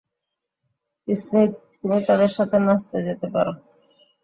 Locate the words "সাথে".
2.37-2.57